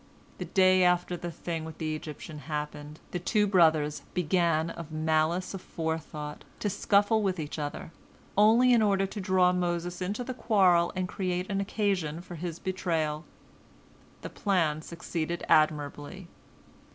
The 0.39 0.45
day 0.45 0.83
after 0.83 1.15
the 1.15 1.29
thing 1.29 1.63
with 1.63 1.77
the 1.77 1.93
Egyptians 1.95 2.41
happened, 2.49 2.99
the 3.11 3.19
two 3.19 3.45
brothers 3.45 3.99
began 4.15 4.71
of 4.71 4.91
malice 4.91 5.53
aforethought 5.53 6.43
to 6.59 6.71
scuffle 6.71 7.21
with 7.21 7.39
each 7.39 7.59
other, 7.59 7.91
only 8.35 8.73
in 8.73 8.81
order 8.81 9.05
to 9.05 9.21
draw 9.21 9.51
Moses 9.53 10.01
into 10.01 10.23
the 10.23 10.33
quarrel 10.33 10.91
and 10.95 11.07
create 11.07 11.47
an 11.51 11.61
occasion 11.61 12.19
for 12.19 12.33
his 12.33 12.57
betrayal. 12.57 13.25
The 14.23 14.31
plan 14.31 14.81
succeeded 14.81 15.45
admirably. 15.47 16.27